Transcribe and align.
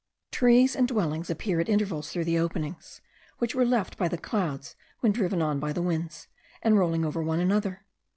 Trees 0.31 0.75
and 0.75 0.87
dwellings 0.87 1.29
appeared 1.29 1.61
at 1.61 1.69
intervals 1.69 2.09
through 2.09 2.23
the 2.23 2.39
openings, 2.39 3.01
which 3.37 3.53
were 3.53 3.63
left 3.67 3.97
by 3.99 4.07
the 4.07 4.17
clouds 4.17 4.75
when 5.01 5.11
driven 5.11 5.43
on 5.43 5.59
by 5.59 5.71
the 5.71 5.81
winds, 5.83 6.27
and 6.63 6.75
rolling 6.75 7.05
over 7.05 7.21
one 7.21 7.39
another. 7.39 7.85